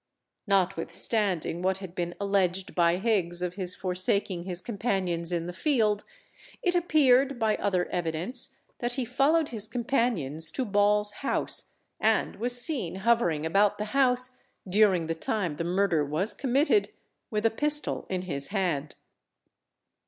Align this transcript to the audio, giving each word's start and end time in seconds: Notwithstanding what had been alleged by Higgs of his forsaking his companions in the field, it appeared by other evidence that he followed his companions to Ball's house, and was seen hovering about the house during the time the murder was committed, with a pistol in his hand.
Notwithstanding 0.47 1.61
what 1.61 1.77
had 1.77 1.93
been 1.93 2.15
alleged 2.19 2.73
by 2.73 2.97
Higgs 2.97 3.43
of 3.43 3.53
his 3.53 3.75
forsaking 3.75 4.45
his 4.45 4.59
companions 4.59 5.31
in 5.31 5.45
the 5.45 5.53
field, 5.53 6.05
it 6.63 6.73
appeared 6.73 7.37
by 7.37 7.55
other 7.57 7.85
evidence 7.89 8.63
that 8.79 8.93
he 8.93 9.05
followed 9.05 9.49
his 9.49 9.67
companions 9.67 10.49
to 10.53 10.65
Ball's 10.65 11.11
house, 11.21 11.73
and 11.99 12.37
was 12.37 12.59
seen 12.59 12.95
hovering 12.95 13.45
about 13.45 13.77
the 13.77 13.85
house 13.93 14.39
during 14.67 15.05
the 15.05 15.13
time 15.13 15.57
the 15.57 15.63
murder 15.63 16.03
was 16.03 16.33
committed, 16.33 16.89
with 17.29 17.45
a 17.45 17.51
pistol 17.51 18.07
in 18.09 18.23
his 18.23 18.47
hand. 18.47 18.95